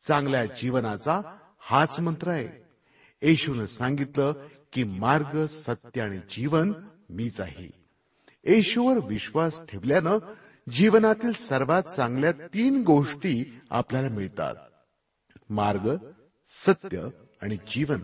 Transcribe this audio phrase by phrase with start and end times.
[0.00, 1.20] चांगल्या जीवनाचा
[1.60, 2.66] हाच मंत्र आहे.
[3.22, 4.32] येशून सांगितलं
[4.72, 6.72] की मार्ग सत्य आणि जीवन
[7.10, 7.70] मीच आहे.
[8.44, 10.18] येशूवर विश्वास ठेवल्यानं
[10.70, 14.54] जीवनातील सर्वात चांगल्या तीन गोष्टी आपल्याला मिळतात.
[15.50, 15.96] मार्ग
[16.48, 17.08] सत्य
[17.42, 18.00] आणि जीवन.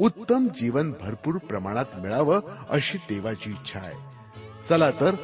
[0.00, 4.14] उत्तम जीवन भरपूर प्रमाणात मिळावं अशी देवाची इच्छा आहे.
[4.68, 5.14] चला तर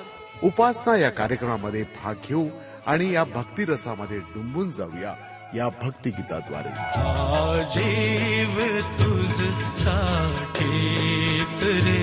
[0.42, 2.48] उपासना या कार्यक्रमामध्ये भाग घेऊ
[2.86, 5.14] आणि या भक्तिरसामध्ये डुंबून जाऊया.
[5.54, 6.72] या भक्तिगीताद्वारे.
[7.74, 8.56] जीव
[9.00, 9.36] तुझ
[9.80, 12.00] साठीच रे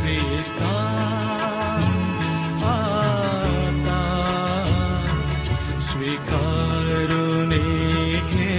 [0.00, 0.74] ख्रिस्ता
[2.72, 4.00] आता
[8.32, 8.57] घे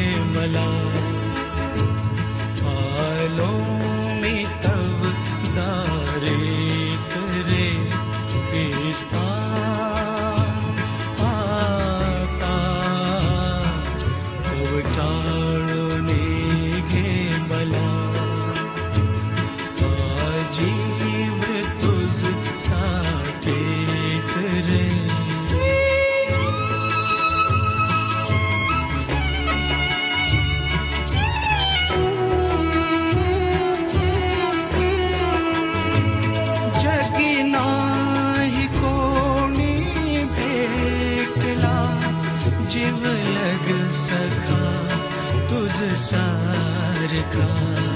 [45.99, 47.88] तुझ सारखा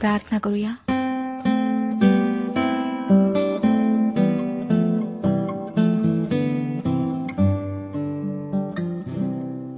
[0.00, 0.89] प्रार्थना करूया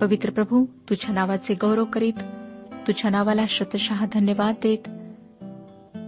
[0.02, 2.12] पवित्र प्रभू तुझ्या नावाचे गौरव करीत
[2.86, 4.88] तुझ्या नावाला शतशः धन्यवाद देत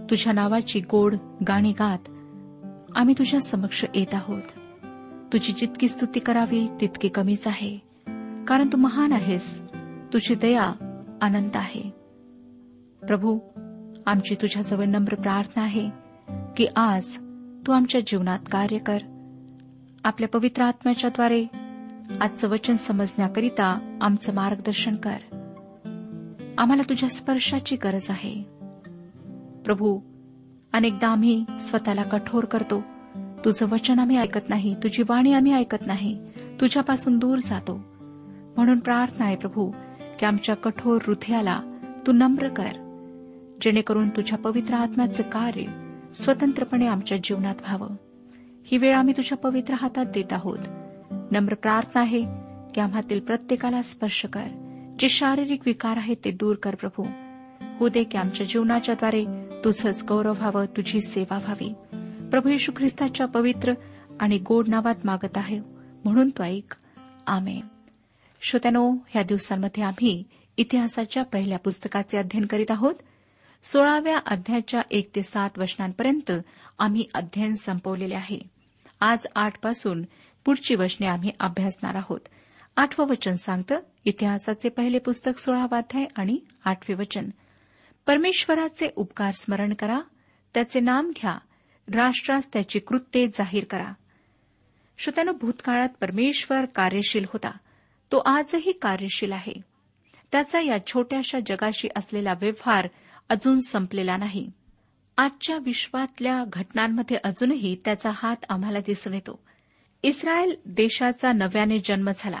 [0.09, 1.15] तुझ्या नावाची गोड
[1.47, 2.09] गाणी गात
[2.95, 4.41] आम्ही तुझ्या समक्ष येत आहोत.
[5.33, 7.77] तुझी जितकी स्तुती करावी तितकी कमीच आहे.
[8.47, 9.61] कारण तू महान आहेस.
[10.13, 10.71] तुझी दया
[11.21, 11.81] अनंत आहे.
[13.07, 13.39] प्रभू
[14.05, 15.89] आमची तुझ्याजवळ नम्र प्रार्थना आहे
[16.57, 17.17] की आज
[17.67, 18.97] तू आमच्या जीवनात कार्य कर.
[20.03, 21.45] आपल्या पवित्र आत्म्याच्याद्वारे
[22.21, 25.17] आजचं वचन समजण्याकरिता आमचं मार्गदर्शन कर.
[26.57, 28.43] आम्हाला तुझ्या स्पर्शाची गरज आहे.
[29.65, 29.99] प्रभू
[30.73, 32.83] अनेकदा आम्ही स्वतःला कठोर करतो.
[33.45, 36.21] तुझं वचन आम्ही ऐकत नाही तुझी वाणी आम्ही ऐकत नाही
[36.61, 37.81] तुझ्यापासून दूर जातो.
[38.57, 39.71] म्हणून प्रार्थना आहे प्रभू
[40.19, 41.61] की आमच्या कठोर हृदयाला
[42.07, 42.71] तू नम्र कर.
[43.61, 47.89] जेणेकरून तुझ्या पवित्र आत्म्याचं कार्य स्वतंत्रपणे आमच्या जीवनात व्हावं.
[48.63, 50.59] ही वेळ आम्ही तुझ्या पवित्र हातात देत आहोत.
[51.31, 52.21] नम्र प्रार्थना आहे
[52.73, 54.47] की आम्हातील प्रत्येकाला स्पर्श कर.
[54.99, 57.05] जे शारीरिक विकार आहेत ते दूर कर प्रभू.
[57.79, 59.25] हो दे की आमच्या जीवनाच्याद्वारे
[59.63, 61.73] तुझंच गौरव व्हावं तुझी सेवा व्हावी.
[62.29, 63.73] प्रभू येशू ख्रिस्ताच्या पवित्र
[64.19, 65.59] आणि गोड नावात मागत आहे.
[66.05, 66.75] म्हणून तो ऐक.
[67.27, 67.59] आमे
[68.41, 70.23] श्रोत्यानो ह्या दिवसांमध्ये आम्ही
[70.57, 72.95] इतिहासाच्या पहिल्या पुस्तकाचे अध्ययन करीत आहोत.
[73.63, 76.31] सोळाव्या अध्यायाच्या एक ते सात वचनांपर्यंत
[76.79, 78.39] आम्ही अध्ययन संपवलेले आहे.
[79.01, 80.05] आज आठपासून
[80.45, 82.19] पुढची वचने आम्ही अभ्यासणार आहोत.
[82.75, 87.29] आठवं वचन सांगतं इतिहासाचे पहिले पुस्तक सोळावा अध्याय आणि आठवे वचन.
[88.07, 89.99] परमेश्वराचे उपकार स्मरण करा
[90.53, 91.37] त्याचे नाम घ्या
[91.93, 93.93] राष्ट्रास त्याची कृत्ये जाहीर करा.
[94.97, 97.51] श्रोत्यानं भूतकाळात परमेश्वर कार्यशील होता.
[98.11, 99.61] तो आजही कार्यशील आहे.
[100.31, 102.87] त्याचा या छोट्याशा जगाशी असलेला व्यवहार
[103.29, 104.51] अजून संपलेला नाही.
[105.17, 109.45] आजच्या विश्वातल्या घटनांमध्ये अजूनही त्याचा हात आम्हाला दिसून येतो
[110.03, 112.39] इस्रायल देशाचा नव्याने जन्म झाला.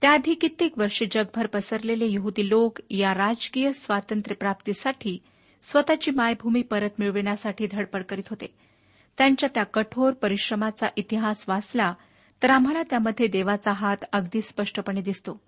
[0.00, 5.18] त्याआधी कित्येक वर्षे जगभर पसरलेले यहुदी लोक या राजकीय स्वातंत्र्य प्राप्तीसाठी
[5.62, 8.54] स्वतःची मायभूमी परत मिळविण्यासाठी धडपड करीत होते.
[9.18, 11.94] त्यांच्या त्या कठोर परिश्रमाचा इतिहास वाचला
[12.42, 15.40] तर आम्हाला त्यामध्ये देवाचा हात अगदी स्पष्टपणे दिसतो.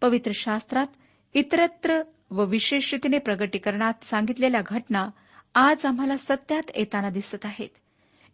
[0.00, 0.86] पवित्र शास्त्रात
[1.34, 5.10] इतरत्र व विशेष रीतीने प्रगटीकरणात सांगितलेल्या घटना
[5.54, 7.68] आज आम्हाला सत्यात येताना दिसत आहेत.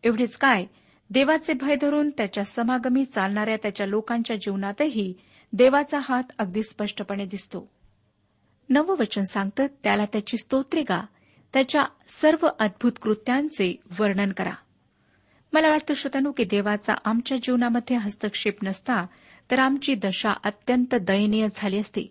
[0.05, 0.64] एवढेच काय
[1.11, 5.15] देवाचे भय धरून त्याच्या समागमी चालणाऱ्या त्याच्या लोकांच्या जीवनातही
[5.53, 7.71] देवाचा हात अगदी स्पष्टपणे दिसतो.
[8.69, 11.06] नववचन सांगतं त्याला त्याची स्तोत्रे गा.
[11.53, 14.51] त्याच्या सर्व अद्भुत कृत्यांचे वर्णन करा.
[15.53, 19.06] मला वाटतं श्रोत्यानो की देवाचा आमच्या जीवनामध्ये हस्तक्षेप नसता
[19.51, 22.06] तर आमची दशा अत्यंत दयनीय झाली असती.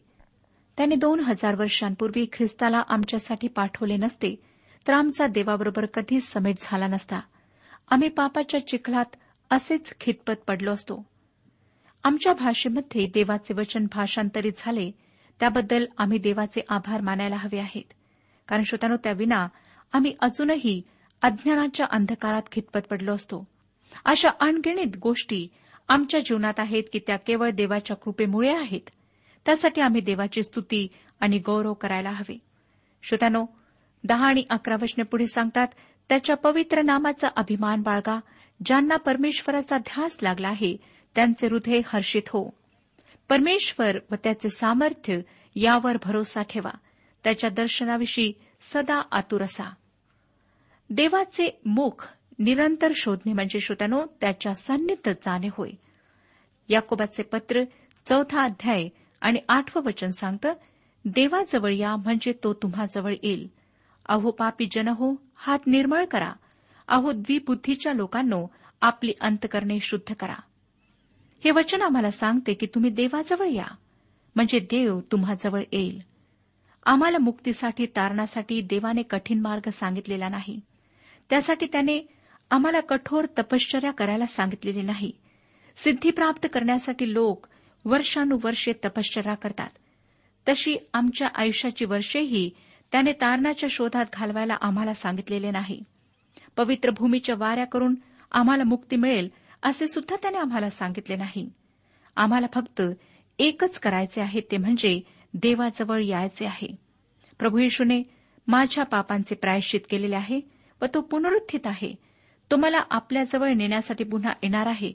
[0.78, 4.36] त्याने दोन हजार वर्षांपूर्वी ख्रिस्ताला आमच्यासाठी पाठवले नसते
[4.88, 7.20] तर आमचा देवाबरोबर कधीच समेट झाला नसता.
[7.90, 9.16] आम्ही पापाच्या चिखलात
[9.50, 11.06] असेच खितपत पडलो असतो.
[12.04, 14.92] आमच्या भाषेमध्ये देवाचे वचन भाषांतरित झाले
[15.40, 17.94] त्याबद्दल आम्ही देवाचे आभार मानायला हवे आहेत.
[18.48, 19.48] कारण श्रोत्यानो त्याविना
[19.94, 20.82] आम्ही अजूनही
[21.22, 23.48] अज्ञानाच्या अंधकारात खितपत पडलो असतो.
[24.06, 25.48] अशा अणगिणित गोष्टी
[25.90, 28.90] आमच्या जीवनात आहेत की त्या केवळ देवाच्या कृपेमुळे आहेत.
[29.46, 30.88] त्यासाठी आम्ही देवाची स्तुती
[31.20, 32.38] आणि गौरव करायला हवे.
[33.04, 33.46] श्रोत्यानो
[34.04, 35.68] दहा आणि अकरा वचने पुढे सांगतात
[36.10, 38.20] त्याच्या पवित्र नामाचा अभिमान बाळगा
[38.66, 40.78] ज्यांना परमेश्वराचा ध्यास लागला आहे
[41.16, 42.50] त्यांचे हृदय हर्षित हो.
[43.30, 45.20] परमेश्वर व त्याचे सामर्थ्य
[45.56, 46.72] यावर भरोसा ठेवा.
[47.24, 49.74] त्याच्या दर्शनाविषयी सदा आतुर असा.
[50.90, 55.70] देवाचे मुख निरंतर शोधणे म्हणजे श्रोत्यानो त्याच्या सन्निध जाणे होय.
[56.70, 57.64] याकोबाचे पत्र
[58.06, 58.90] चौथा अध्याय
[59.22, 60.54] आणि आठवं वचन सांगतं
[61.06, 63.48] देवाजवळ या म्हणजे तो तुम्हाजवळ येईल.
[64.06, 66.34] अहो पापी जन हो हात निर्मळ करा.
[66.88, 68.48] अहो द्विबुद्धीच्या लोकांनो
[68.82, 70.36] आपली अंतकरणे शुद्ध करा.
[71.44, 73.76] हे वचन आम्हाला सांगते की तुम्ही देवाजवळ या.
[74.36, 76.02] म्हणजे देव तुम्हाजवळ येईल.
[76.86, 80.60] आम्हाला मुक्तीसाठी तारणासाठी देवाने कठीण मार्ग सांगितलेला नाही.
[81.30, 82.08] त्यासाठी त्याने
[82.52, 85.12] आम्हाला कठोर तपश्चर्या करायला सांगितलेली नाही.
[85.76, 87.48] सिद्धी प्राप्त करण्यासाठी लोक
[87.86, 89.70] वर्षानुवर्षे तपश्चर्या करतात.
[90.50, 92.50] तशी आमच्या आयुष्याची वर्षेही
[92.94, 95.80] त्याने तारणाच्या शोधात घालवायला आम्हाला सांगितलेले नाही.
[96.58, 97.96] पवित्र भूमीच्या वाऱ्या करून
[98.32, 99.30] आम्हाला मुक्ती मिळेल
[99.64, 101.50] असे सुद्धा त्याने आम्हाला सांगितले नाही.
[102.16, 102.82] आम्हाला फक्त
[103.40, 105.00] एकच करायचे आहे ते म्हणजे
[105.34, 106.68] देवाजवळ यायचे आहे.
[107.40, 108.02] प्रभू येशूने
[108.48, 110.40] माझ्या पापांचे प्रायश्चित केलेले आहे
[110.82, 111.94] व तो पुनरुत्थित आहे.
[112.52, 114.94] तो मला आपल्याजवळ नेण्यासाठी पुन्हा येणार आहे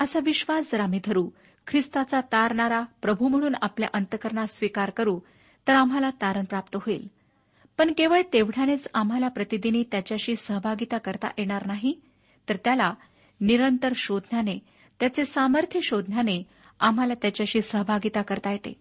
[0.00, 1.28] असा विश्वास जर आम्ही धरू
[1.66, 5.18] ख्रिस्ताचा तारणारा प्रभू म्हणून आपल्या अंतकरणात स्वीकार करू
[5.68, 7.23] तर आम्हाला तारण प्राप्त होईल.
[7.78, 12.00] पण केवळ तेवढ्यानेच आम्हाला प्रतिदिनी त्याच्याशी सहभागिता करता येणार नाही
[12.48, 12.94] तर त्याला
[13.40, 14.58] निरंतर शोधण्याने
[15.00, 16.42] त्याचे सामर्थ्य शोधण्याने
[16.80, 18.72] आम्हाला त्याच्याशी सहभागिता करता येते.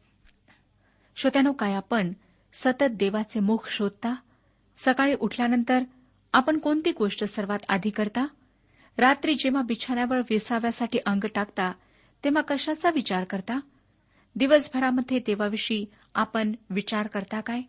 [1.15, 2.13] श्रोत्यानो काय आपण
[2.53, 4.15] सतत देवाचे मुख शोधता?
[4.77, 5.83] सकाळी उठल्यानंतर
[6.33, 8.25] आपण कोणती गोष्ट सर्वात आधी करता?
[8.97, 11.71] रात्री जेव्हा बिछाण्यावर विसाव्यासाठी अंग टाकता
[12.23, 13.59] तेव्हा कशाचा विचार करता?
[14.35, 15.85] दिवसभरामध्ये देवाविषयी
[16.15, 17.61] आपण विचार करता काय?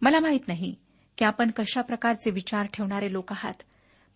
[0.00, 0.74] मला माहीत नाही
[1.18, 3.54] की आपण कशा प्रकारचे विचार ठेवणारे लोक आहात.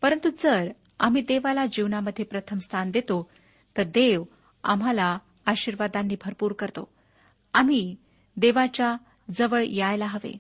[0.03, 0.69] परंतु जर
[1.01, 3.31] आम्ही देवाला जीवनामध्ये प्रथम स्थान देतो
[3.77, 4.25] तर देव
[4.65, 6.93] आम्हाला आशीर्वादांनी भरपूर करतो.
[7.55, 7.97] आम्ही
[8.37, 8.97] देवाच्या
[9.31, 10.39] जवळ यायला हवे.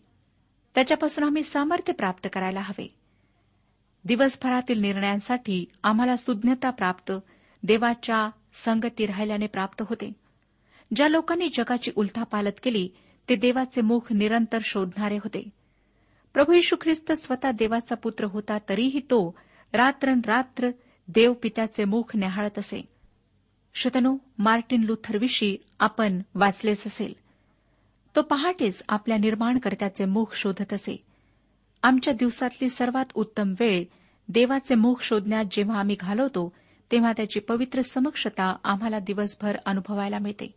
[0.75, 2.94] त्याच्यापासून आम्ही सामर्थ्य प्राप्त करायला हवे.
[4.04, 7.12] दिवसभरातील निर्णयांसाठी आम्हाला सुज्ञता प्राप्त
[7.62, 10.12] देवाच्या संगती राहिल्याने प्राप्त होते.
[10.94, 12.88] ज्या लोकांनी जगाची उलथापालत केली
[13.29, 15.49] ते देवाचे मुख निरंतर शोधणारे होते.
[16.33, 19.39] प्रभू यशू ख्रिस्त स्वतः देवाचा पुत्र होता तरीही तो
[19.73, 20.71] रात्रनरात्र
[21.09, 22.89] देव पित्याचे मुख न्याहाळत असे.
[23.75, 27.15] श्रोतनो मार्टिन लुथरविषयी आपण वाचलेच असेल.
[28.17, 31.05] तो पहाटेच आपल्या निर्माणकर्त्याचे मुख शोधत असे.
[31.83, 33.85] आमच्या दिवसातली सर्वात उत्तम वेळ
[34.29, 36.53] देवाचे मुख शोधण्यात जेव्हा आम्ही घालवतो
[36.93, 40.55] तेव्हा त्याची पवित्र समक्षता आम्हाला दिवसभर अनुभवायला मिळते.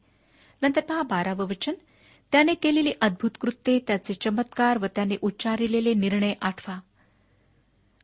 [0.62, 1.74] नंतर पहा बारावं वचन.
[2.34, 6.80] त्याने केलेली अद्भुत कृत्ये त्याचे चमत्कार व त्याने उच्चारिलेले निर्णय आठवा.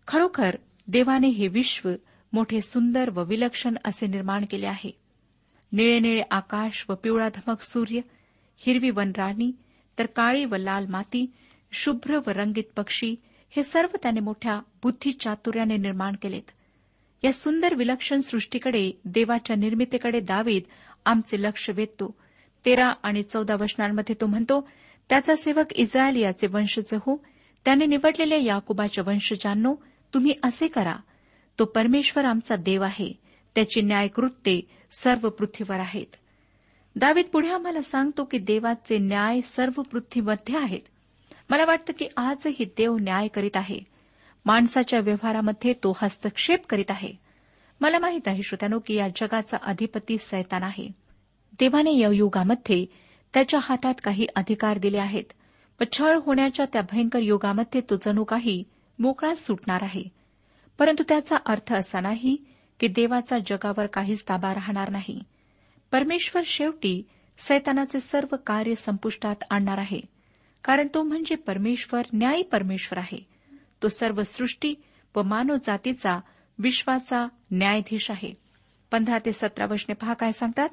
[0.07, 0.55] खरोखर
[0.87, 1.91] देवाने हे विश्व
[2.33, 4.91] मोठे सुंदर व विलक्षण असे निर्माण केले आहे.
[5.71, 7.99] निळे निळे आकाश व पिवळा धमक सूर्य
[8.57, 9.51] हिरवी वनराणी
[9.99, 11.31] तर काळी व लाल माती
[11.71, 13.15] शुभ्र व रंगीत पक्षी
[13.49, 16.51] हे सर्व त्याने मोठ्या बुद्धिचातुर्याने निर्माण केलेत.
[17.23, 20.61] या सुंदर विलक्षण सृष्टीकडे देवाच्या निर्मितीकडे दावीत
[21.05, 22.15] आमचे लक्ष वेधतो.
[22.65, 24.69] तेरा आणि चौदा वचनांमध्ये तो म्हणतो
[25.09, 27.25] त्याचा सेवक इस्रायल याचे वंशज हो
[27.65, 29.75] त्याने निवडलेल्या याकुबाच्या वंशजांनो
[30.13, 30.95] तुम्ही असे करा
[31.59, 33.13] तो परमेश्वर आमचा देव आहे
[33.55, 34.61] त्याची न्यायकृत्ये
[34.91, 36.15] सर्व पृथ्वीवर आहेत.
[36.95, 40.79] दावीत पुढे आम्हाला सांगतो की देवाचे न्याय सर्व पृथ्वीमध्ये आहेत.
[41.49, 43.79] मला वाटतं की आजही देव न्याय करीत आहे.
[44.45, 47.13] माणसाच्या व्यवहारामध्ये तो हस्तक्षेप करीत आहे.
[47.81, 50.89] मला माहीत आहे श्रोत्यानो की या जगाचा अधिपती सैतान आहे.
[51.53, 52.85] देवाने या युगामध्ये
[53.33, 55.23] त्याच्या हातात काही अधिकार दिले आहेत.
[55.81, 58.63] व छळ होण्याच्या त्या भयंकर युगामध्ये तो जणू काही
[58.99, 60.03] मोकळाच सुटणार आहे.
[60.77, 62.37] परंतु त्याचा अर्थ असा नाही
[62.79, 65.23] की देवाचा जगावर काहीच ताबा राहणार नाही.
[65.91, 67.03] परमेश्वर शेवटी
[67.37, 69.99] सैतानाचे सर्व कार्य संपुष्टात आणणार आहे.
[70.63, 73.27] कारण तो म्हणजे परमेश्वर न्यायी परमेश्वर आहे.
[73.83, 74.75] तो सर्व सृष्टी
[75.15, 76.19] व मानव जातीचा
[76.57, 78.33] विश्वाचा न्यायाधीश आहे.
[78.91, 80.69] पंधरा ते सतरा वचने पहा काय सांगतात?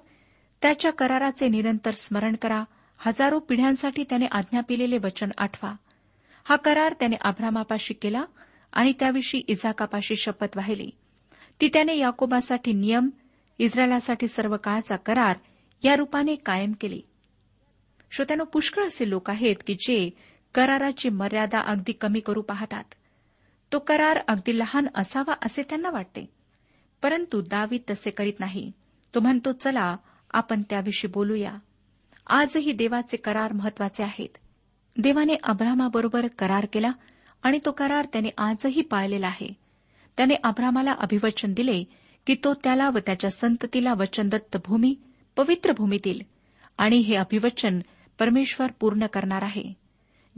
[0.66, 2.64] त्याच्या कराराचे निरंतर स्मरण करा.
[2.98, 5.74] हजारो पिढ्यांसाठी त्याने आज्ञा पिलेले वचन आठवा.
[6.44, 8.24] हा करार त्याने अभ्रामापाशी केला
[8.72, 10.90] आणि त्याविषयी इजाकापाशी शपथ वाहिली.
[11.60, 13.10] ती त्याने याकोबासाठी नियम
[13.58, 15.36] इस्रायलासाठी सर्व काळाचा करार
[15.84, 17.02] या रूपाने कायम केली.
[18.10, 20.10] श्रोत्यानो पुष्कळ असे लोक आहेत की जे
[20.54, 22.84] कराराची मर्यादा अगदी कमी करू पाहतात.
[23.72, 26.30] तो करार अगदी लहान असावा असे त्यांना वाटते.
[27.02, 28.72] परंतु दावी तसे करीत नाही.
[29.14, 29.96] तो म्हणतो चला
[30.30, 31.54] आपण त्याविषयी बोलूया.
[32.26, 34.38] आजही देवाचे करार महत्त्वाचे आहेत.
[34.98, 36.90] देवाने अब्रामाबरोबर करार केला
[37.42, 39.52] आणि तो करार त्याने आजही पाळलेला आहे.
[40.16, 41.84] त्याने अब्रामाला अभिवचन दिले
[42.26, 44.94] की तो त्याला व त्याच्या संततीला वचनदत्त भूमी
[45.36, 46.22] पवित्र भूमी देईल
[46.78, 47.80] आणि हे अभिवचन
[48.18, 49.74] परमेश्वर पूर्ण करणार आहे.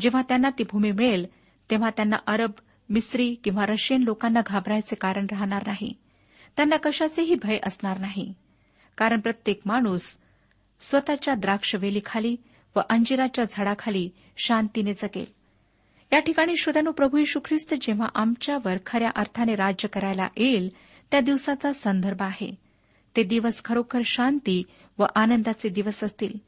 [0.01, 1.27] जेव्हा त्यांना ती भूमी मिळेल
[1.71, 2.51] तेव्हा त्यांना अरब
[2.89, 5.93] मिस्री किंवा रशियन लोकांना घाबरायचे कारण राहणार नाही.
[6.57, 8.35] त्यांना कशाचेही भय असणार नाही.
[8.99, 10.19] कारण प्रत्येक माणूस
[10.81, 12.37] स्वतःच्या द्राक्षवेलीखाली
[12.77, 15.25] व अंजिराच्या झाडाखाली शांतीने जगेल.
[16.13, 20.69] या ठिकाणी श्रोत्यानो प्रभू यशू ख्रिस्त जेव्हा आमच्यावर खऱ्या अर्थाने राज्य करायला येईल
[21.11, 22.55] त्या दिवसाचा संदर्भ आहे.
[23.17, 24.63] ते दिवस खरोखर शांती
[24.99, 26.39] व आनंदाचे दिवस असतील.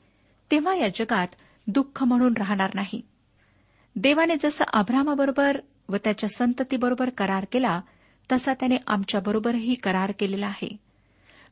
[0.50, 1.28] तेव्हा या जगात
[1.66, 3.00] दुःख म्हणून राहणार नाही.
[3.96, 7.80] देवाने जसं अभ्रामाबरोबर व त्याच्या संततीबरोबर करार केला
[8.32, 10.89] तसा त्याने आमच्याबरोबरही करार केलेला आहे.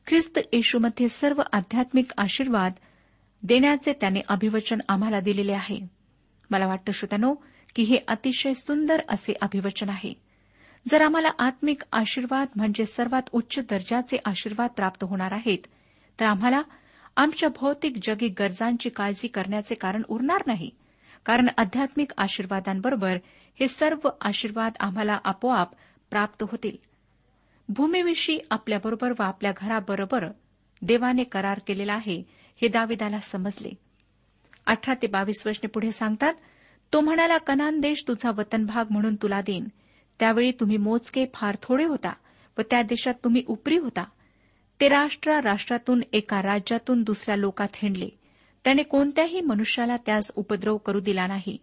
[0.09, 2.73] ख्रिस्त येशूमध्ये सर्व आध्यात्मिक आशीर्वाद
[3.43, 5.79] देण्याचे त्याने अभिवचन आम्हाला दिलेले आहे.
[6.49, 7.33] मला वाटतं श्रोत्यानो
[7.75, 10.13] की हे अतिशय सुंदर असे अभिवचन आहे.
[10.87, 15.67] जर आम्हाला आत्मिक आशीर्वाद म्हणजे सर्वात उच्च दर्जाचे आशीर्वाद प्राप्त होणार आहेत
[16.19, 16.61] तर आम्हाला
[17.15, 20.69] आमच्या भौतिक जगी गरजांची काळजी करण्याचे कारण उरणार नाही
[21.25, 23.17] कारण आध्यात्मिक आशीर्वादांबरोबर
[23.59, 25.71] हे सर्व आशीर्वाद आम्हाला आपोआप
[26.11, 26.88] प्राप्त होतील.
[27.69, 30.25] भूमीविषयी आपल्याबरोबर व आपल्या घराबरोबर
[30.81, 32.23] देवाने करार केलेला आहे
[32.61, 33.69] हे दाविदाला समजले.
[34.65, 36.33] अठरा ते बावीस वर्षने पुढे सांगतात
[36.93, 39.67] तो म्हणाला कनान देश तुझा वतनभाग म्हणून तुला देईन.
[40.19, 42.13] त्यावेळी तुम्ही मोजके फार थोडे होता
[42.57, 44.03] व त्या देशात तुम्ही उपरी होता.
[44.81, 48.09] ते राष्ट्र राष्ट्रातून एका राज्यातून दुसऱ्या लोकात हिंडले.
[48.63, 51.57] त्याने कोणत्याही मनुष्याला त्यास उपद्रव करू दिला नाही.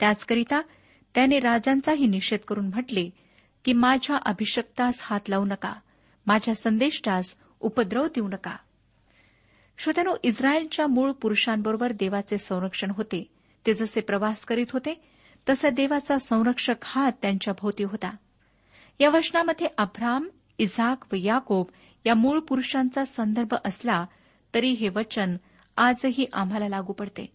[0.00, 0.60] त्याचकरिता
[1.14, 3.10] त्याने राजांचाही निषेध करून म्हटले
[3.64, 5.72] की माझ्या अभिषक्तास हात लावू नका.
[6.26, 8.56] माझ्या संदेष्टास उपद्रव देऊ नका.
[9.78, 13.30] श्रोत्यानो इस्रायलच्या मूळ पुरुषांबरोबर देवाचे संरक्षण होते.
[13.66, 15.00] ते जसे प्रवास करीत होते
[15.48, 18.16] तसा देवाचा संरक्षक हात त्यांच्या भोवती होता.
[19.00, 21.66] या वचनामध्ये अब्राम इझाक व याकोब
[22.06, 24.04] या मूळ पुरुषांचा संदर्भ असला
[24.54, 25.36] तरी हे वचन
[25.76, 27.32] आजही आम्हाला लागू पडते.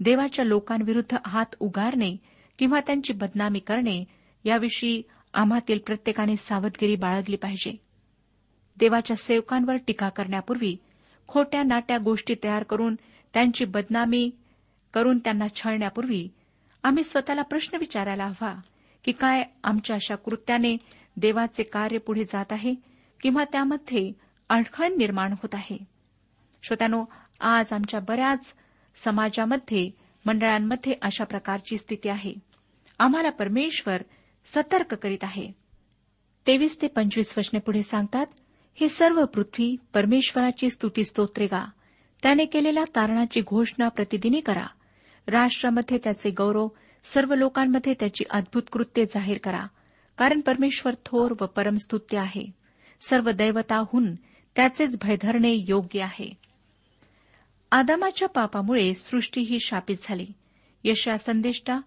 [0.00, 2.16] देवाच्या लोकांविरुद्ध हात उगारणे
[2.58, 4.04] किंवा त्यांची बदनामी करणे
[4.44, 5.02] याविषयी
[5.34, 7.76] आम्हातील प्रत्येकाने सावधगिरी बाळगली पाहिजे.
[8.76, 10.76] देवाच्या सेवकांवर टीका करण्यापूर्वी
[11.28, 12.94] खोट्या नाट्या गोष्टी तयार करून
[13.34, 14.30] त्यांची बदनामी
[14.94, 16.28] करून त्यांना छळण्यापूर्वी
[16.82, 18.60] आम्ही स्वतःला प्रश्न विचारायला हवा
[19.04, 20.76] की काय आमच्या अशा कृत्याने
[21.16, 22.74] देवाचे कार्य पुढे जात आहे
[23.20, 24.12] किंवा त्यामध्ये
[24.48, 25.78] अडखळ निर्माण होत आहे?
[26.62, 27.04] श्रोत्यानो
[27.40, 28.54] आज आमच्या बऱ्याच
[28.94, 29.90] समाजामध्ये
[30.26, 32.34] मंडळांमध्ये अशा प्रकारची स्थिती आहे.
[32.98, 34.02] आम्हाला परमेश्वर
[34.44, 35.52] सतर्क करीत आहे.
[36.46, 38.26] तेवीस ते पंचवीस वचने पुढे सांगतात
[38.74, 41.70] हे सर्व पृथ्वी परमेश्वराची स्तुती स्तोत्रे गा.
[42.22, 44.66] त्याने केलेल्या तारणाची घोषणा प्रतिदिनी करा.
[45.26, 46.68] राष्ट्रामध्ये त्याचे गौरव
[47.04, 49.66] सर्व लोकांमध्ये त्याची अद्भुत कृत्ये जाहीर करा.
[50.18, 52.46] कारण परमेश्वर थोर व परमस्तुत्य आहे.
[53.00, 54.14] सर्व दैवताहून
[54.56, 56.34] त्याचेच भय धरणे योग्य आहे.
[57.72, 60.26] आदामाच्या पापामुळे सृष्टी ही शापित झाली.
[60.84, 61.78] यशा संदेष्टा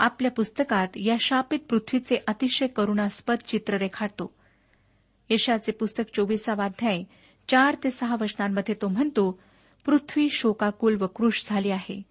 [0.00, 4.34] आपल्या पुस्तकात या शापित पृथ्वीचे अतिशय करुणास्पद चित्र रेखाटतो.
[5.30, 7.02] यशाचे पुस्तक चोवीसावा अध्याय
[7.48, 9.40] चार ते सहा वचनांमध्ये तो म्हणतो
[9.84, 12.02] पृथ्वी शोकाकुल व कृश झाली आहे.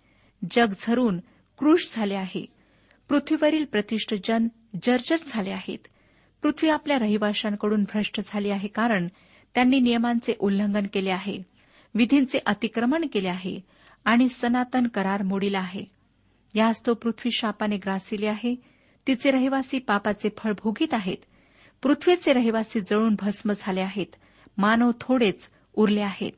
[0.52, 1.20] जग झरून
[1.58, 2.46] कृश झाले आहे.
[3.10, 4.48] पृथ्वीवरील प्रतिष्ठ जन
[4.84, 5.80] जर्जर झाले आहेत.
[6.42, 9.08] पृथ्वी आपल्या रहिवाशांकडून भ्रष्ट झाली आहे कारण
[9.56, 11.44] त्यांनी नियमांचे उल्लंघन केले आहे
[11.96, 13.60] विधींचे अतिक्रमण केले आहे
[14.06, 15.99] आणि सनातन करार मोडीला आहे.
[16.54, 18.56] यास तो पृथ्वी शापाने ग्रासिली आहे.
[19.08, 21.18] तिचे रहिवासी पापाचे फळ भोगीत आहेत.
[21.84, 24.16] पृथ्वीचे रहिवासी जळून भस्म झाले आहेत.
[24.58, 26.32] मानव थोडेच उरले आहेत.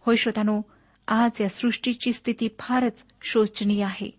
[0.00, 0.62] होय श्रोतानो
[1.08, 4.10] आज या सृष्टीची स्थिती फारच शोचनीय आहे.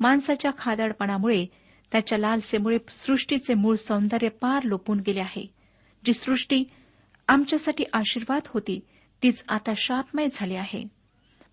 [0.00, 1.46] माणसाच्या खादाडपणामुळे
[1.92, 5.46] त्याच्या लालसेमुळे सृष्टीचे मूळ सौंदर्य पार लोपून गेले आहे.
[6.04, 6.64] जी सृष्टी
[7.28, 8.80] आमच्यासाठी आशीर्वाद होती
[9.22, 10.88] तीच आता शापमय झाली आहे.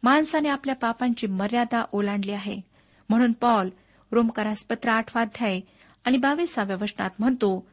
[0.03, 2.74] माणसाने आपल्या पापांची मर्यादा ओलांडली आहे.
[3.09, 3.69] म्हणून पॉल
[4.11, 5.59] रोमकारासपत्र आठवाध्याय
[6.03, 7.67] आणि बावीसाव्या वचनात म्हणतो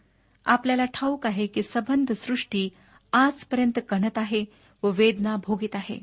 [0.47, 2.69] आपल्याला ठाऊक आहे की सबंध सृष्टी
[3.13, 4.45] आजपर्यंत कणत आहे
[4.83, 5.99] व वेदना भोगीत आहे.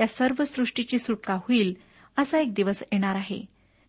[0.00, 1.74] या सर्व सृष्टीची सुटका होईल
[2.18, 3.44] असा एक दिवस येणार आहे.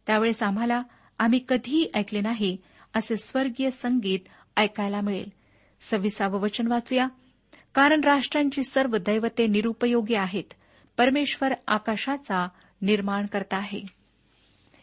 [0.08, 0.84] त्यावेळेस आम्हाला
[1.20, 2.58] आम्ही कधीही ऐकले नाही
[2.96, 4.20] असे स्वर्गीय संगीत
[4.58, 5.30] ऐकायला मिळेल.
[5.82, 7.08] सव्वीसावं वचन वाचूया.
[7.74, 10.54] कारण राष्ट्रांची सर्व दैवते निरुपयोगी आहेत.
[10.98, 12.48] परमेश्वर आकाशाचा
[12.82, 14.01] निर्माण करता आहे.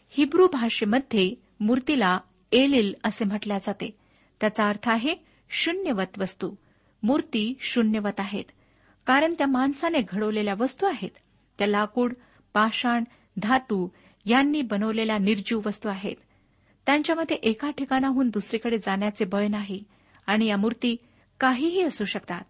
[0.09, 2.19] हिब्रू भाषेमध्ये मूर्तीला
[2.51, 3.97] एलिल असे म्हटल्या जाते.
[4.41, 5.15] त्याचा अर्थ आहे
[5.49, 6.51] शून्यवत वस्तू.
[7.03, 8.43] मूर्ती शून्यवत आहेत.
[9.05, 11.09] कारण त्या माणसाने घडवलेल्या वस्तू आहेत.
[11.57, 12.13] त्या लाकूड
[12.53, 13.03] पाषाण
[13.37, 13.89] धातू
[14.25, 16.15] यांनी बनवलेल्या निर्जीव वस्तू आहेत.
[16.85, 19.83] त्यांच्यामध्ये एका ठिकाणाहून दुसरीकडे जाण्याचे बळ नाही
[20.27, 20.95] आणि या मूर्ती
[21.39, 22.41] काहीही असू शकतात.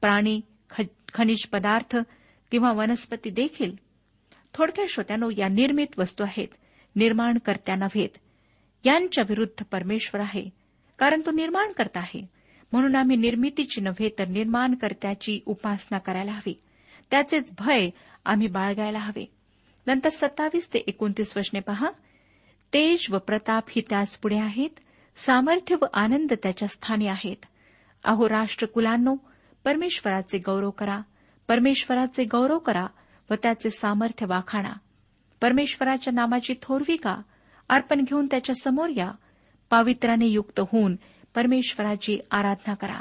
[0.00, 0.40] प्राणी
[1.14, 1.96] खनिज पदार्थ
[2.50, 3.72] किंवा वनस्पती देखील.
[4.54, 6.48] थोडक्या श्रोत्यानो या निर्मित वस्तू आहेत.
[6.96, 8.08] निर्माणकर्त्या नव्हेत
[8.84, 10.50] यांच्या विरुद्ध परमेश्वर आहे
[10.98, 12.28] कारण तो निर्माण करता आहे.
[12.72, 16.60] म्हणून आम्ही निर्मितीची नव्हे तर निर्माणकर्त्याची उपासना करायला हवी.
[17.10, 17.90] त्याचेच भय
[18.24, 19.32] आम्ही बाळगायला हवे.
[19.86, 21.90] नंतर सत्तावीस ते एकोणतीस वचने पहा.
[22.72, 24.70] तेज व प्रताप ही त्याच पुढे आहेत.
[25.16, 27.46] सामर्थ्य व आनंद त्याच्या स्थानी आहेत.
[28.04, 29.16] अहो राष्ट्रकुलांनो
[29.64, 31.00] परमेश्वराचे गौरव करा.
[31.48, 32.86] परमेश्वराचे गौरव करा
[33.30, 34.72] व त्याचे सामर्थ्य वाखाणा.
[35.40, 37.16] परमेश्वराच्या नामाची थोरवी का?
[37.68, 39.12] अर्पण घेऊन त्याच्यासमोर या.
[39.70, 40.96] पावित्राने युक्त होऊन
[41.34, 43.00] परमेश्वराची आराधना करा.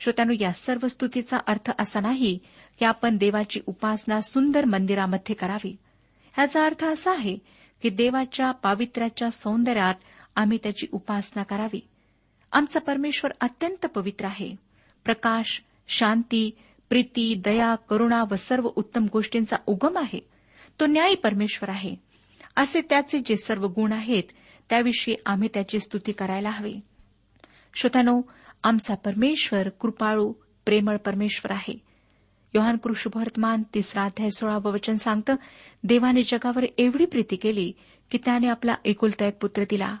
[0.00, 2.38] श्रोत्यानो या सर्व स्तुतीचा अर्थ असा नाही
[2.78, 5.76] की आपण देवाची उपासना सुंदर मंदिरामध्ये करावी.
[6.34, 7.38] ह्याचा अर्थ असा आहे
[7.82, 9.94] की देवाच्या पावित्र्याच्या सौंदर्यात
[10.36, 11.88] आम्ही त्याची उपासना करावी.
[12.52, 14.56] आमचा परमेश्वर अत्यंत पवित्र आहे.
[15.04, 16.50] प्रकाश शांती
[16.88, 20.31] प्रीती दया करुणा व सर्व उत्तम गोष्टींचा उगम आहे.
[20.80, 21.94] तो न्यायी परमेश्वर आहे.
[22.56, 24.22] असे त्याचे जे सर्व गुण आहेत
[24.68, 26.74] त्याविषयी आम्ही त्याची स्तुती करायला हवी.
[27.74, 28.22] श्रोत्यानो
[28.64, 30.32] आमचा परमेश्वर कृपाळू
[30.66, 31.92] प्रेमळ परमेश्वर आहे.
[32.54, 35.34] योहान कृष्णभवर्तमान तिसरा अध्याय सोळावं वचन सांगतं
[35.84, 37.72] देवाने जगावर एवढी प्रीती केली
[38.10, 39.96] की त्याने आपला एकुलता एक पुत्र दिला.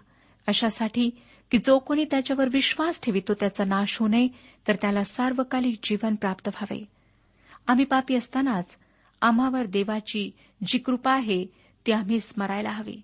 [0.46, 1.10] अशासाठी
[1.50, 4.28] की जो कोणी त्याच्यावर विश्वास ठेवितो त्याचा नाश होऊ नये
[4.68, 6.84] तर त्याला सार्वकालिक जीवन प्राप्त व्हावे.
[7.66, 8.78] आम्ही पापी असतानाच
[9.22, 10.30] आम्हावर देवाची
[10.66, 11.46] जी कृपा आहे
[11.86, 13.02] ती आम्ही स्मरायला हवी.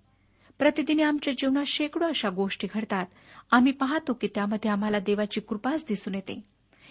[0.58, 3.06] प्रतिदिनी आमच्या जीवनात शेकडो अशा गोष्टी घडतात.
[3.50, 6.40] आम्ही पाहतो की त्यामध्ये आम्हाला देवाची कृपाच दिसून येते.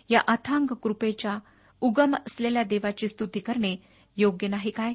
[0.10, 1.40] या अथांग कृपेच्या
[1.82, 3.76] उगम असलेल्या देवाची स्तुती करणे
[4.18, 4.94] योग्य नाही काय?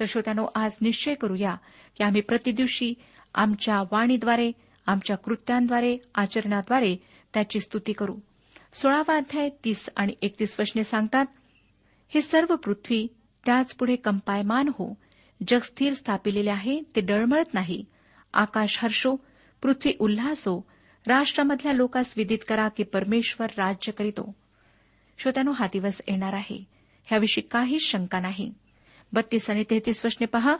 [0.00, 1.54] तर श्रोत्यानो आज निश्चय करूया
[1.96, 2.94] की आम्ही प्रतिदिवशी
[3.34, 4.52] आमच्या वाणीद्वारे
[4.86, 6.96] आमच्या कृत्यांद्वारे आचरणाद्वारे
[7.34, 8.16] त्याची स्तुती करू.
[8.74, 11.26] सोळावा अध्याय तीस आणि एकतीस वचने सांगतात
[12.08, 13.06] हे सर्व पृथ्वी
[13.46, 14.94] त्याच पुढे कंपायमान हो
[15.46, 17.84] जग स्थिर स्थापिलेले आहे ते डळमळत नाही.
[18.32, 19.16] आकाश हर्षो
[19.62, 20.66] पृथ्वी उल्हासो
[21.06, 24.34] राष्ट्रामधल्या लोकास विदित करा की परमेश्वर राज्य करीतो.
[25.18, 26.64] श्रोत्यानो हा दिवस येणार आहे.
[27.04, 28.54] ह्याविषयी काहीच शंका नाही.
[29.12, 30.56] बत्तीस आणि तेहतीस वचने पहा.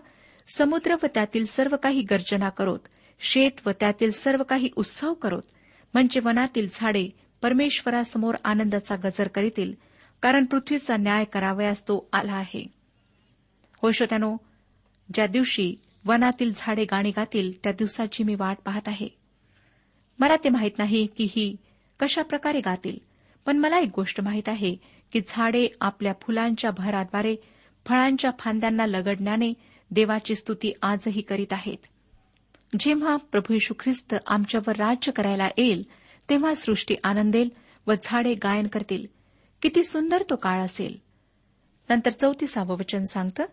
[0.49, 2.79] समुद्र व त्यातील सर्व काही गर्जना करोत.
[3.21, 5.43] शेत व त्यातील सर्व काही उत्सव करोत.
[5.95, 7.11] म्हणजे वनातील झाडे
[7.43, 9.73] परमेश्वरासमोर आनंदाचा गजर करीतील.
[10.23, 12.67] कारण पृथ्वीचा न्याय करावयास तो आला आहे.
[13.83, 14.37] हो श्रोत्यानो
[15.15, 19.09] ज्या दिवशी वनातील झाडे गाणी गातील त्या दिवसाची मी वाट पाहत आहे.
[20.19, 21.57] मला ते माहीत नाही की ही
[22.01, 22.99] कशा प्रकारे गातील
[23.47, 24.77] पण मला एक गोष्ट माहीत आहे
[25.13, 27.37] की झाडे आपल्या फुलांच्या भराद्वारे
[27.87, 29.53] फळांच्या फांद्यांना लगडण्याने
[29.91, 31.77] देवाची स्तुती आजही करीत आहेत.
[32.81, 35.87] जेव्हा प्रभू यशू ख्रिस्त आमच्यावर राज्य करायला येईल
[36.31, 37.49] तेव्हा सृष्टी आनंदेल
[37.87, 39.07] व झाडे गायन करतील.
[39.63, 40.99] किती सुंदर तो काळ असेल.
[41.89, 43.45] नंतर चौतीसावं वचन सांगतं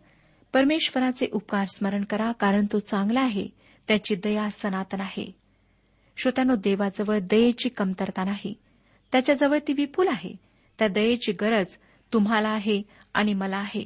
[0.56, 3.48] परमेश्वराचे उपकार स्मरण करा कारण तो चांगला आहे
[3.88, 5.36] त्याची दया सनातन आहे.
[6.18, 8.54] श्रोत्यानो देवाजवळ दयेची कमतरता नाही.
[9.12, 10.36] त्याच्याजवळ ती विपुल आहे.
[10.80, 11.65] त्या दयेची गरज
[12.13, 12.82] तुम्हाला आहे
[13.13, 13.84] आणि मला आहे.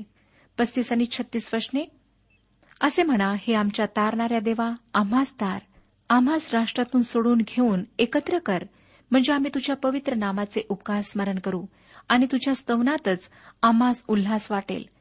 [0.57, 1.85] पस्तीस आणि छत्तीस वचने?
[2.81, 5.59] असे म्हणा हे आमच्या तारणाऱ्या देवा आम्हास तार
[6.09, 8.63] आम्हास राष्ट्रातून सोडून घेऊन एकत्र कर
[9.11, 11.65] म्हणजे आम्ही तुझ्या पवित्र नामाचे उपकार स्मरण करू
[12.09, 13.29] आणि तुझ्या स्तवनातच
[13.61, 14.98] आम्हास उल्हास वाटेल.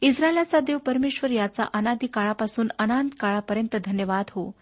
[0.00, 4.54] इस्रायलाचा देव परमेश्वर याचा अनादी काळापासून अनांत काळापर्यंत धन्यवाद हो.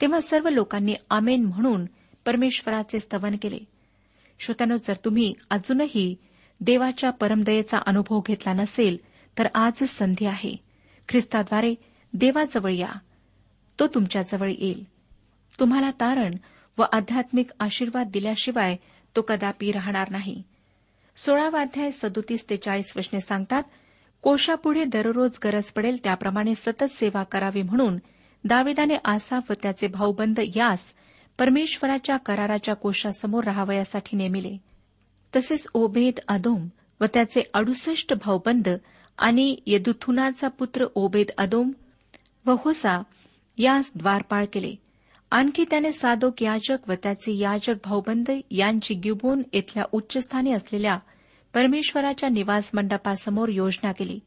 [0.00, 1.84] तेव्हा सर्व लोकांनी आमेन म्हणून
[2.26, 3.58] परमेश्वराचे स्तवन केले.
[4.38, 6.16] श्रोत्यानो जर तुम्ही अजूनही
[6.60, 8.96] देवाच्या परमदयेचा अनुभव घेतला नसेल
[9.38, 10.56] तर आज संधी आहे.
[11.08, 11.74] ख्रिस्ताद्वारे
[12.12, 12.92] देवाजवळ या.
[13.80, 14.84] तो तुमच्याजवळ येईल.
[15.60, 16.34] तुम्हाला तारण
[16.78, 18.76] व आध्यात्मिक आशीर्वाद दिल्याशिवाय
[19.16, 20.42] तो कदापि राहणार नाही.
[21.16, 23.62] सोळावा अध्याय सदोतीस ते चाळीस वचने सांगतात
[24.22, 27.96] कोशापुढे दररोज गरज पडेल त्याप्रमाणे सतत सेवा करावी म्हणून
[28.44, 30.94] दाविदाने आसाफ व त्याचे भाऊबंद यास
[31.38, 34.56] परमेश्वराच्या कराराच्या कोशासमोर राहावयासाठी नेमिले.
[35.36, 36.68] तसेच ओबेद अदोम
[37.00, 38.68] व त्याचे अडुसष्ट भाऊबंद
[39.18, 41.70] आणि यदुथुनाचा पुत्र ओबेद अदोम
[42.46, 43.02] व होसा
[43.58, 44.74] यास द्वारपाळ केले.
[45.30, 50.98] आणखी त्याने सादोक याजक व त्याचे याजक भाऊबंद यांची गिबोन इथल्या उच्चस्थानी असलेल्या
[51.56, 54.20] परमेश्वराच्या निवास मंडपासमोर योजना केली.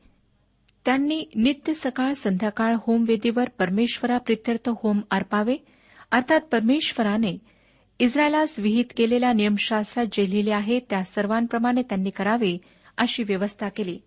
[0.85, 5.57] त्यांनी नित्य सकाळ संध्याकाळ होमवेदीवर परमेश्वरा प्रित्यर्थ होम अर्पावे.
[6.11, 7.37] अर्थात परमेश्वराने
[7.99, 12.57] इस्रायलास विहित केलेल्या नियमशास्त्रात जे लिहिले आहे त्या सर्वांप्रमाणे त्यांनी करावे
[12.97, 13.99] अशी व्यवस्था केली.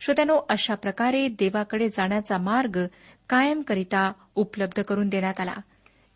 [0.00, 2.86] श्रोत्यानो अशा प्रकारे देवाकडे जाण्याचा मार्ग
[3.28, 5.54] कायमकरिता उपलब्ध करून देण्यात आला.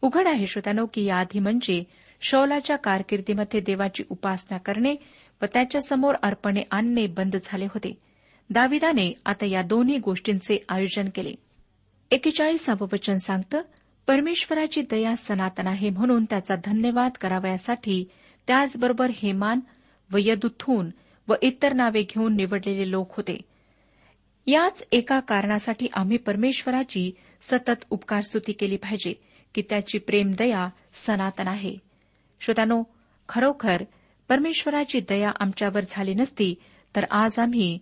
[0.02, 1.84] उघड आहे श्रोत्यानो की याआधी म्हणजे
[2.20, 4.94] शौलाच्या कारकिर्दीमध्ये देवाची उपासना करणे
[5.42, 7.98] व त्याच्यासमोर अर्पणे आणणे बंद झाले होते.
[8.50, 11.34] दाविदाने आता या दोन्ही गोष्टींचे आयोजन केले.
[12.10, 13.62] एकेचाळीसावं वचन सांगतं
[14.06, 18.04] परमेश्वराची दया सनातन आहे म्हणून त्याचा धन्यवाद करावयासाठी
[18.46, 19.60] त्याचबरोबर हेमान
[20.12, 20.90] व यदुथून
[21.28, 23.40] व इतर नावे घेऊन निवडलेले लोक होते.
[24.46, 29.12] याच एका कारणासाठी आम्ही परमेश्वराची सतत उपकारस्तुती केली पाहिजे
[29.54, 31.76] की त्याची प्रेमदया सनातन आहे.
[32.40, 32.82] श्रोत्यानो
[33.28, 33.84] खरोखर
[34.32, 36.54] परमेश्वराची दया आमच्यावर झाली नसती
[36.96, 37.78] तर आज आम्ही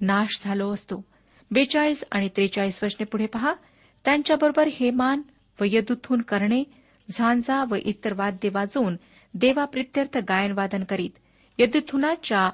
[0.00, 1.04] नाश झालो असतो.
[1.50, 3.54] बेचाळीस आणि त्रेचाळीस वर्षने पुढे पहा.
[4.04, 5.22] त्यांच्याबरोबर हेमान
[5.60, 6.64] व यदुथून करणे
[7.10, 8.96] झांजा व इतर वाद्य वाजवून
[9.34, 11.10] देवाप्रित्यर्थ गायनवादन करीत
[11.58, 12.50] यदुथुनाच्या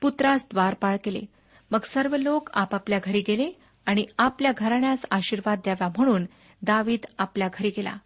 [0.00, 1.20] पुत्रास द्वारपाळ केले.
[1.70, 3.52] मग सर्व लोक आपापल्या घरी गेले
[3.86, 6.24] आणि आपल्या घराण्यास आशीर्वाद द्यावा म्हणून
[6.62, 7.96] दावीद आपल्या घरी गेला.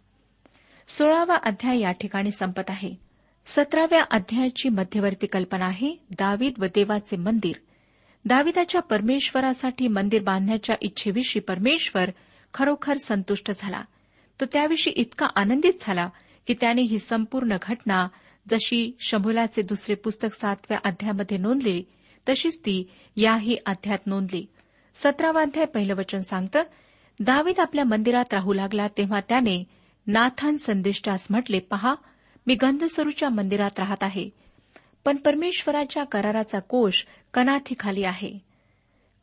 [0.87, 3.06] सोळावा अध्याय या ठिकाणी संपत आहे.
[3.47, 7.55] सतराव्या अध्यायाची मध्यवर्ती कल्पना आहे दावीद व देवाचे मंदिर.
[8.25, 12.09] दाविदाच्या परमेश्वरासाठी मंदिर बांधण्याच्या इच्छेविषयी परमेश्वर
[12.53, 13.81] खरोखर संतुष्ट झाला.
[14.41, 16.09] तो त्याविषयी इतका आनंदित झाला
[16.47, 18.07] की त्याने ही संपूर्ण घटना
[18.49, 21.83] जशी शंभुलाचे दुसरे पुस्तक सातव्या अध्यायामध्ये नोंदली
[22.29, 24.45] तशीच ती याही अध्यात नोंदली.
[24.95, 26.63] सतरावा अध्याय पहिलं वचन सांगतं
[27.19, 29.63] दावीद आपल्या मंदिरात राहू लागला तेव्हा त्याने
[30.07, 31.95] नाथान संदिष्टास म्हटले पहा
[32.47, 34.29] मी गंधसरूच्या मंदिरात राहत आहे.
[35.05, 38.39] पण परमेश्वराच्या कराराचा कोश कनाथीखाली आहे.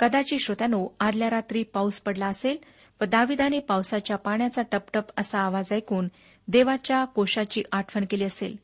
[0.01, 2.57] कदाचित श्रोत्यानो आदल्या रात्री पाऊस पडला असेल
[3.01, 6.09] व दाविदाने पावसाच्या पाण्याचा टपटप असा आवाज ऐकून
[6.49, 8.57] देवाच्या कोशाची आठवण केली असेल.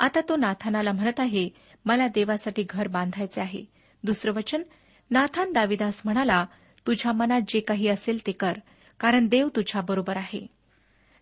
[0.00, 1.48] आता तो नाथानाला म्हणत आहे
[1.84, 3.64] मला देवासाठी घर बांधायचे आहे.
[4.04, 4.62] दुसरं वचन
[5.10, 6.46] नाथान दाविदास म्हणाला
[6.86, 8.52] तुझ्या मनात जे काही असेल ते कर
[9.00, 10.46] कारण देव तुझ्याबरोबर आहे.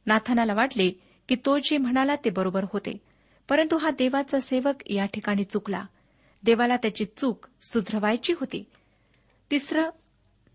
[0.06, 0.92] नाथानाला वाटले
[1.30, 2.98] की तो जे म्हणाला ते बरोबर होते.
[3.48, 5.84] परंतु हा देवाचा सेवक या ठिकाणी चुकला.
[6.44, 8.64] देवाला त्याची चूक सुधरवायची होती.
[9.50, 9.90] तिसरं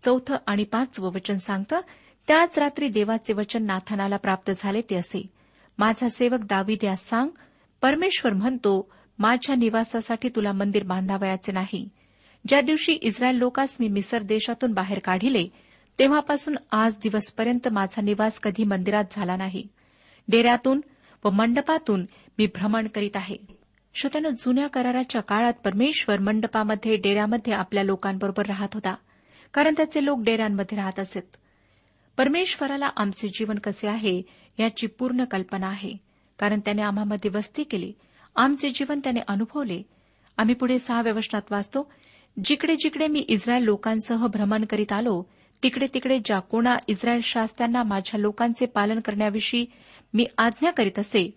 [0.04, 1.80] चौथं आणि पाचवं वचन सांगतं
[2.28, 5.26] त्याच रात्री देवाचे वचन नाथानाला प्राप्त झाले ते असे.
[5.78, 7.28] माझा सेवक दावी यास सांग
[7.82, 11.88] परमेश्वर म्हणतो माझ्या निवासासाठी तुला मंदिर बांधावयाचे नाही.
[12.48, 15.48] ज्या दिवशी इस्रायल लोकास मी मिसर देशातून बाहेर काढिले
[15.98, 19.68] तेव्हापासून आज दिवसपर्यंत माझा निवास कधी मंदिरात झाला नाही.
[20.28, 20.80] डेऱ्यातून
[21.24, 22.06] व मंडपातून
[22.38, 23.36] मी भ्रमण करीत आहे.
[23.94, 28.94] श्रोत्यानं जुन्या कराराच्या काळात परमेश्वर मंडपामध्ये डेऱ्यामध्ये आपल्या लोकांबरोबर राहत होता.
[29.54, 31.36] कारण त्याचे लोक डेऱ्यांमध्ये राहत असत.
[32.18, 34.22] परमेश्वराला आमचे जीवन कसे आहे
[34.58, 35.92] याची पूर्ण कल्पना आहे.
[36.38, 37.92] कारण त्याने आम्हामध्ये वस्ती केली
[38.36, 39.82] आमचे जीवन त्याने अनुभवले.
[40.36, 41.92] आम्ही पुढे सहा व्यवस्नात वाचतो
[42.44, 45.22] जिकडे जिकडे मी इस्रायल लोकांसह भ्रमण करीत आलो
[45.62, 49.66] तिकडे तिकडे ज्या कोणा इस्रायल शास्त्यांना माझ्या लोकांचे पालन करण्याविषयी
[50.14, 51.30] मी आज्ञा करीत असे.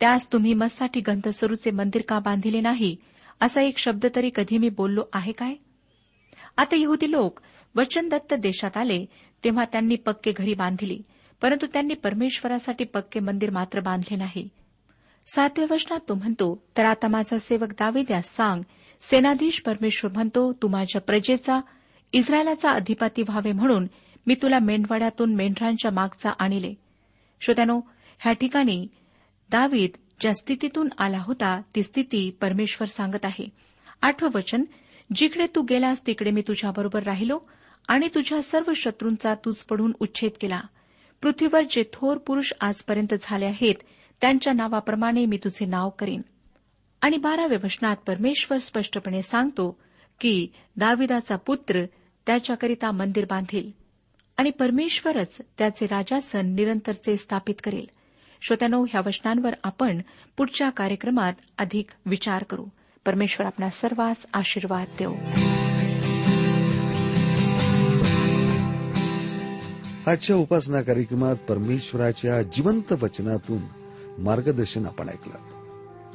[0.00, 2.96] त्यास तुम्ही मस्साठी गंधसरूचे मंदिर का बांधिले नाही?
[3.40, 5.54] असा एक शब्द तरी कधी मी बोललो आहे काय?
[6.56, 7.40] आता यहुदी लोक
[7.76, 9.06] वचनदत्त देशात आले
[9.44, 11.02] तेव्हा त्यांनी पक्के घरी बांधली
[11.42, 14.48] परंतु त्यांनी परमेश्वरासाठी पक्के मंदिर मात्र बांधले नाही.
[15.26, 18.62] सातव्या वचनात तो म्हणतो तर आता माझा सेवक दावीद सांग
[19.00, 21.60] सेनाधीश परमेश्वर म्हणतो तू माझ्या प्रजेचा
[22.14, 23.86] इस्रायलाचा अधिपती व्हावे म्हणून
[24.26, 26.74] मी तुला मेंढवाड्यातून मेंढरांच्या मागचा आणले.
[27.40, 27.80] श्रोत्यानो
[28.18, 28.88] ह्या ठिकाणी
[29.50, 33.48] दावीद ज्या स्थितीतून आला होता ती स्थिती परमेश्वर सांगत आहे.
[34.02, 34.64] आठवं वचन
[35.16, 37.38] जिकडे तू गेलास तिकडे मी तुझ्याबरोबर राहिलो
[37.88, 40.60] आणि तुझ्या सर्व शत्रूंचा तूच पडून उच्छेद केला.
[41.22, 43.74] पृथ्वीवर जे थोर पुरुष आजपर्यंत झाले आहेत
[44.20, 46.22] त्यांच्या नावाप्रमाणे मी तुझे नाव करीन.
[47.02, 49.80] आणि बाराव्या वचनात परमेश्वर स्पष्टपणे सांगतो
[50.20, 51.84] की दाविदाचा पुत्र
[52.26, 53.70] त्याच्याकरिता मंदिर बांधील.
[54.36, 57.86] आणि परमेश्वरच त्याचे राजासन निरंतरचे स्थापित करेल.
[58.42, 60.00] श्रोत्यानो ह्या वचनांवर आपण
[60.36, 62.64] पुढच्या कार्यक्रमात अधिक विचार करू.
[63.06, 65.14] परमेश्वर आपला सर्वांस आशीर्वाद देऊ
[70.06, 73.58] आजच्या उपासना कार्यक्रमात परमेश्वराच्या जिवंत वचनातून
[74.18, 75.38] मार्गदर्शन आपण ऐकलं.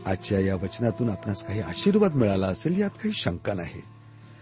[0.06, 3.99] आजच्या या वचनातून आपणास काही आशीर्वाद मिळाला असेल यात काही शंका नाही.